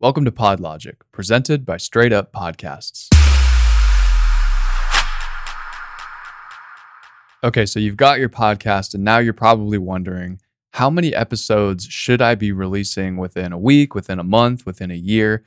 [0.00, 3.08] Welcome to PodLogic, presented by Straight Up Podcasts.
[7.42, 10.40] Okay, so you've got your podcast, and now you're probably wondering
[10.74, 14.94] how many episodes should I be releasing within a week, within a month, within a
[14.94, 15.42] year,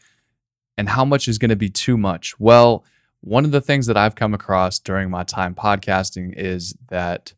[0.78, 2.38] and how much is going to be too much?
[2.38, 2.84] Well,
[3.22, 7.34] one of the things that I've come across during my time podcasting is that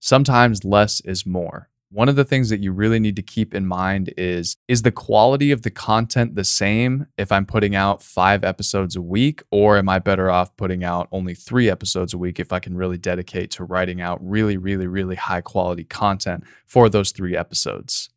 [0.00, 3.66] sometimes less is more one of the things that you really need to keep in
[3.66, 8.44] mind is is the quality of the content the same if I'm putting out 5
[8.44, 12.38] episodes a week or am I better off putting out only 3 episodes a week
[12.38, 16.88] if I can really dedicate to writing out really really really high quality content for
[16.88, 18.10] those 3 episodes.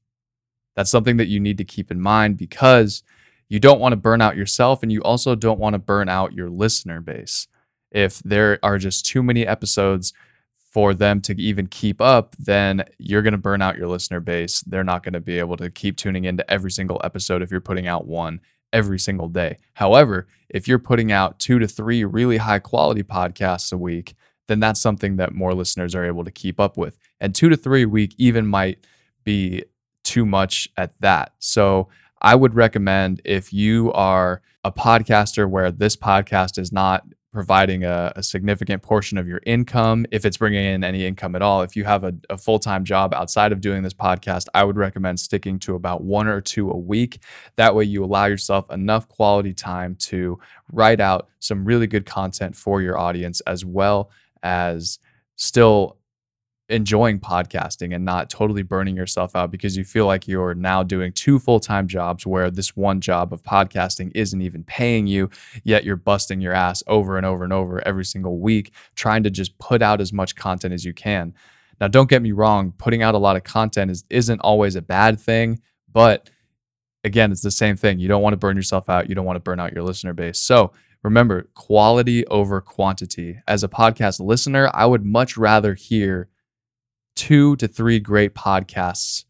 [0.76, 3.04] That's something that you need to keep in mind because
[3.48, 6.34] you don't want to burn out yourself and you also don't want to burn out
[6.34, 7.48] your listener base.
[7.92, 10.14] If there are just too many episodes
[10.72, 14.62] for them to even keep up, then you're going to burn out your listener base.
[14.62, 17.60] They're not going to be able to keep tuning into every single episode if you're
[17.60, 18.40] putting out one
[18.72, 19.58] every single day.
[19.74, 24.16] However, if you're putting out two to three really high quality podcasts a week,
[24.48, 26.98] then that's something that more listeners are able to keep up with.
[27.20, 28.86] And two to three a week even might
[29.26, 29.66] be
[30.06, 31.34] too much at that.
[31.40, 31.90] So
[32.22, 38.12] I would recommend if you are a podcaster where this podcast is not providing a,
[38.16, 41.62] a, significant portion of your income, if it's bringing in any income at all.
[41.62, 44.76] If you have a, a full time job outside of doing this podcast, I would
[44.76, 47.20] recommend sticking to about one or two a week.
[47.56, 50.40] That way, you allow yourself enough quality time to
[50.74, 54.12] write out some really good content for your audience, as well
[54.44, 55.00] as
[55.38, 55.98] still
[56.72, 61.12] enjoying podcasting and not totally burning yourself out because you feel like you're now doing
[61.12, 65.30] two full-time jobs where this one job of podcasting isn't even paying you
[65.64, 69.30] yet you're busting your ass over and over and over every single week trying to
[69.30, 71.34] just put out as much content as you can.
[71.80, 74.82] Now don't get me wrong putting out a lot of content is, isn't always a
[74.82, 76.30] bad thing but
[77.04, 78.00] again it's the same thing.
[78.00, 80.14] You don't want to burn yourself out you don't want to burn out your listener
[80.14, 80.40] base.
[80.40, 80.72] So
[81.04, 83.40] remember quality over quantity.
[83.46, 86.30] As a podcast listener i would much rather hear
[87.16, 89.26] two to three great podcasts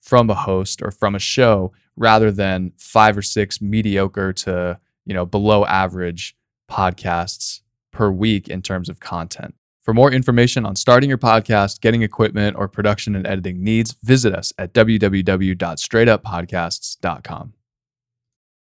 [0.00, 5.14] from a host or from a show rather than five or six mediocre to you
[5.14, 6.36] know below average
[6.70, 7.60] podcasts
[7.92, 9.54] per week in terms of content.
[9.82, 14.34] For more information on starting your podcast, getting equipment, or production and editing needs, visit
[14.34, 17.52] us at www.straightuppodcasts.com.